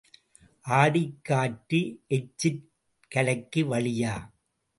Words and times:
ஆடிக் 0.65 1.19
காற்று 1.21 1.81
எச்சிற் 2.07 2.63
கலைக்கு 3.11 3.63
வழியா? 3.71 4.15